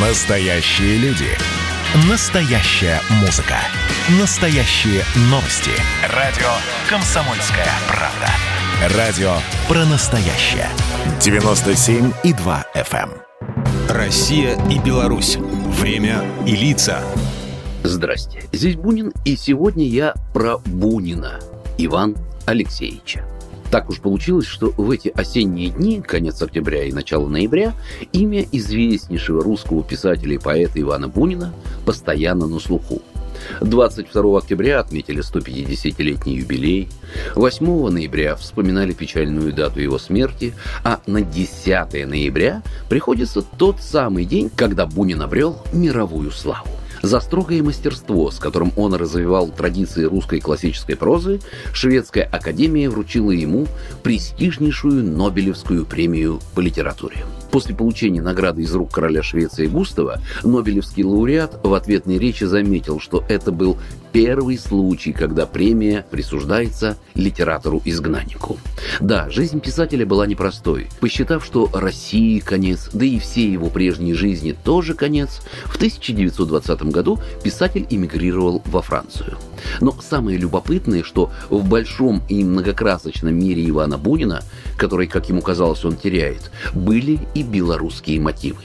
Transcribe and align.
Настоящие 0.00 0.96
люди. 0.98 1.26
Настоящая 2.08 3.00
музыка. 3.20 3.56
Настоящие 4.20 5.02
новости. 5.22 5.72
Радио 6.14 6.46
«Комсомольская 6.88 7.66
правда». 7.88 8.96
Радио 8.96 9.32
про 9.66 9.84
настоящее. 9.86 10.68
97,2 11.18 12.64
FM. 12.76 13.10
эм. 13.10 13.88
Россия 13.88 14.56
и 14.70 14.78
Беларусь. 14.78 15.36
Время 15.36 16.24
и 16.46 16.54
лица. 16.54 17.02
Здрасте, 17.82 18.44
здесь 18.52 18.76
Бунин, 18.76 19.12
и 19.24 19.34
сегодня 19.34 19.84
я 19.84 20.14
про 20.32 20.58
Бунина, 20.58 21.40
Иван 21.76 22.16
Алексеевича. 22.46 23.24
Так 23.70 23.90
уж 23.90 24.00
получилось, 24.00 24.46
что 24.46 24.72
в 24.76 24.90
эти 24.90 25.08
осенние 25.08 25.70
дни, 25.70 26.00
конец 26.00 26.40
октября 26.40 26.84
и 26.84 26.92
начало 26.92 27.28
ноября, 27.28 27.74
имя 28.12 28.46
известнейшего 28.50 29.42
русского 29.42 29.82
писателя 29.82 30.34
и 30.34 30.38
поэта 30.38 30.80
Ивана 30.80 31.08
Бунина 31.08 31.52
постоянно 31.84 32.46
на 32.46 32.60
слуху. 32.60 33.02
22 33.60 34.38
октября 34.38 34.80
отметили 34.80 35.22
150-летний 35.22 36.36
юбилей, 36.36 36.88
8 37.34 37.88
ноября 37.88 38.36
вспоминали 38.36 38.92
печальную 38.92 39.52
дату 39.52 39.80
его 39.80 39.98
смерти, 39.98 40.54
а 40.82 41.00
на 41.06 41.22
10 41.22 42.08
ноября 42.08 42.62
приходится 42.88 43.42
тот 43.42 43.80
самый 43.80 44.24
день, 44.24 44.50
когда 44.54 44.86
Бунин 44.86 45.22
обрел 45.22 45.58
мировую 45.72 46.30
славу. 46.30 46.77
За 47.02 47.20
строгое 47.20 47.62
мастерство, 47.62 48.30
с 48.30 48.38
которым 48.38 48.72
он 48.76 48.94
развивал 48.94 49.48
традиции 49.48 50.04
русской 50.04 50.40
классической 50.40 50.96
прозы, 50.96 51.40
Шведская 51.72 52.22
академия 52.22 52.90
вручила 52.90 53.30
ему 53.30 53.66
престижнейшую 54.02 55.04
Нобелевскую 55.04 55.86
премию 55.86 56.40
по 56.54 56.60
литературе. 56.60 57.24
После 57.58 57.74
получения 57.74 58.22
награды 58.22 58.62
из 58.62 58.72
рук 58.72 58.92
короля 58.92 59.20
Швеции 59.20 59.66
Густава, 59.66 60.20
Нобелевский 60.44 61.02
лауреат 61.02 61.58
в 61.64 61.74
ответной 61.74 62.16
речи 62.16 62.44
заметил, 62.44 63.00
что 63.00 63.24
это 63.28 63.50
был 63.50 63.76
первый 64.12 64.56
случай, 64.58 65.12
когда 65.12 65.44
премия 65.44 66.06
присуждается 66.08 66.96
литератору-изгнаннику. 67.14 68.58
Да, 69.00 69.28
жизнь 69.28 69.60
писателя 69.60 70.06
была 70.06 70.26
непростой. 70.26 70.86
Посчитав, 71.00 71.44
что 71.44 71.68
России 71.72 72.38
конец, 72.38 72.90
да 72.92 73.04
и 73.04 73.18
всей 73.18 73.50
его 73.50 73.70
прежней 73.70 74.14
жизни 74.14 74.56
тоже 74.64 74.94
конец, 74.94 75.40
в 75.64 75.76
1920 75.76 76.82
году 76.84 77.18
писатель 77.42 77.86
эмигрировал 77.90 78.62
во 78.66 78.82
Францию. 78.82 79.36
Но 79.80 79.96
самое 80.00 80.38
любопытное, 80.38 81.02
что 81.02 81.30
в 81.50 81.68
большом 81.68 82.22
и 82.28 82.44
многокрасочном 82.44 83.34
мире 83.34 83.68
Ивана 83.68 83.98
Бунина, 83.98 84.42
который, 84.76 85.06
как 85.06 85.28
ему 85.28 85.42
казалось, 85.42 85.84
он 85.84 85.96
теряет, 85.96 86.50
были 86.72 87.18
и 87.34 87.42
белорусские 87.48 88.20
мотивы. 88.20 88.60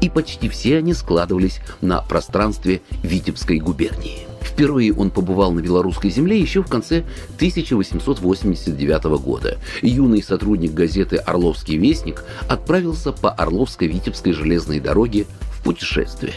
И 0.00 0.08
почти 0.08 0.48
все 0.48 0.78
они 0.78 0.94
складывались 0.94 1.60
на 1.80 2.00
пространстве 2.00 2.80
Витебской 3.02 3.58
губернии. 3.58 4.26
Впервые 4.54 4.94
он 4.94 5.10
побывал 5.10 5.52
на 5.52 5.60
белорусской 5.60 6.10
земле 6.10 6.38
еще 6.38 6.62
в 6.62 6.68
конце 6.68 7.04
1889 7.36 9.04
года. 9.20 9.58
Юный 9.82 10.22
сотрудник 10.22 10.72
газеты 10.72 11.16
«Орловский 11.16 11.76
вестник» 11.76 12.24
отправился 12.48 13.10
по 13.10 13.34
Орловско-Витебской 13.34 14.32
железной 14.32 14.78
дороге 14.78 15.26
путешествие. 15.64 16.34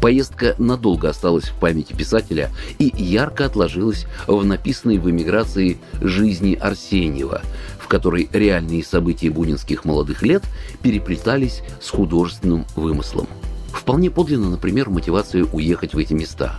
Поездка 0.00 0.54
надолго 0.58 1.08
осталась 1.08 1.48
в 1.48 1.54
памяти 1.54 1.92
писателя 1.92 2.50
и 2.78 2.92
ярко 2.96 3.46
отложилась 3.46 4.06
в 4.26 4.44
написанной 4.44 4.98
в 4.98 5.08
эмиграции 5.08 5.78
жизни 6.00 6.54
Арсеньева, 6.54 7.42
в 7.80 7.88
которой 7.88 8.28
реальные 8.32 8.84
события 8.84 9.30
бунинских 9.30 9.84
молодых 9.84 10.22
лет 10.22 10.42
переплетались 10.82 11.62
с 11.80 11.90
художественным 11.90 12.66
вымыслом. 12.74 13.28
Вполне 13.72 14.10
подлинно, 14.10 14.50
например, 14.50 14.90
мотивация 14.90 15.44
уехать 15.44 15.94
в 15.94 15.98
эти 15.98 16.12
места. 16.12 16.56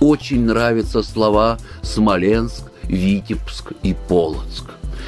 Очень 0.00 0.44
нравятся 0.44 1.02
слова 1.02 1.58
«Смоленск», 1.82 2.64
«Витебск» 2.82 3.72
и 3.82 3.96
«Полоцк». 4.08 4.64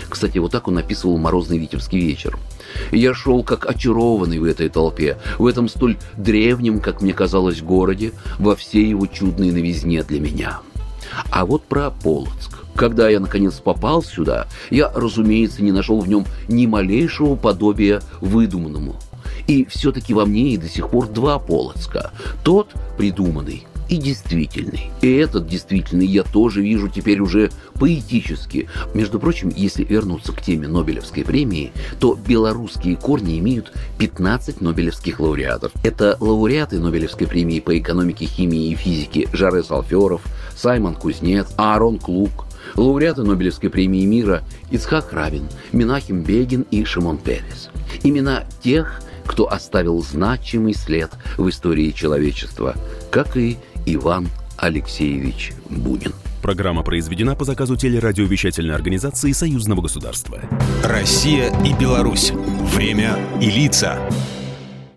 Кстати, 0.08 0.38
вот 0.38 0.52
так 0.52 0.68
он 0.68 0.78
описывал 0.78 1.18
«Морозный 1.18 1.58
витебский 1.58 2.00
вечер». 2.00 2.38
Я 2.92 3.14
шел 3.14 3.42
как 3.42 3.66
очарованный 3.66 4.38
в 4.38 4.44
этой 4.44 4.68
толпе, 4.68 5.18
в 5.38 5.46
этом 5.46 5.68
столь 5.68 5.96
древнем, 6.16 6.80
как 6.80 7.02
мне 7.02 7.12
казалось, 7.12 7.62
городе, 7.62 8.12
во 8.38 8.56
всей 8.56 8.88
его 8.88 9.06
чудной 9.06 9.50
новизне 9.50 10.02
для 10.02 10.20
меня. 10.20 10.60
А 11.30 11.44
вот 11.46 11.64
про 11.64 11.90
Полоцк. 11.90 12.58
Когда 12.74 13.08
я, 13.08 13.18
наконец, 13.18 13.54
попал 13.54 14.02
сюда, 14.02 14.46
я, 14.70 14.90
разумеется, 14.94 15.62
не 15.62 15.72
нашел 15.72 16.00
в 16.00 16.08
нем 16.08 16.26
ни 16.46 16.66
малейшего 16.66 17.34
подобия 17.34 18.02
выдуманному. 18.20 18.96
И 19.46 19.64
все-таки 19.64 20.14
во 20.14 20.26
мне 20.26 20.50
и 20.50 20.56
до 20.56 20.68
сих 20.68 20.90
пор 20.90 21.08
два 21.08 21.38
Полоцка. 21.38 22.12
Тот 22.44 22.68
придуманный 22.96 23.66
и 23.88 23.96
действительный. 23.96 24.90
И 25.00 25.12
этот 25.16 25.46
действительный 25.46 26.06
я 26.06 26.22
тоже 26.22 26.62
вижу 26.62 26.88
теперь 26.88 27.20
уже 27.20 27.50
поэтически. 27.78 28.68
Между 28.94 29.18
прочим, 29.18 29.52
если 29.54 29.84
вернуться 29.84 30.32
к 30.32 30.42
теме 30.42 30.68
Нобелевской 30.68 31.24
премии, 31.24 31.72
то 31.98 32.14
белорусские 32.14 32.96
корни 32.96 33.38
имеют 33.38 33.72
15 33.98 34.60
нобелевских 34.60 35.20
лауреатов. 35.20 35.72
Это 35.82 36.16
лауреаты 36.20 36.78
Нобелевской 36.78 37.26
премии 37.26 37.60
по 37.60 37.78
экономике, 37.78 38.26
химии 38.26 38.70
и 38.70 38.74
физике 38.74 39.28
Жаре 39.32 39.62
Салферов, 39.62 40.22
Саймон 40.56 40.94
Кузнец, 40.94 41.48
Аарон 41.56 41.98
Клук, 41.98 42.46
лауреаты 42.76 43.22
Нобелевской 43.22 43.70
премии 43.70 44.04
мира 44.04 44.42
Ицхак 44.70 45.12
Рабин, 45.12 45.48
Минахим 45.72 46.22
Бегин 46.22 46.66
и 46.70 46.84
Шимон 46.84 47.18
Перес. 47.18 47.70
Имена 48.02 48.44
тех, 48.62 49.00
кто 49.26 49.50
оставил 49.50 50.02
значимый 50.02 50.74
след 50.74 51.10
в 51.36 51.48
истории 51.48 51.90
человечества, 51.90 52.74
как 53.10 53.36
и 53.36 53.58
Иван 53.94 54.28
Алексеевич 54.56 55.52
Бунин. 55.68 56.12
Программа 56.42 56.82
произведена 56.82 57.34
по 57.34 57.44
заказу 57.44 57.76
телерадиовещательной 57.76 58.74
организации 58.74 59.32
Союзного 59.32 59.82
государства. 59.82 60.40
Россия 60.84 61.52
и 61.64 61.72
Беларусь. 61.74 62.30
Время 62.30 63.18
и 63.40 63.50
лица. 63.50 63.98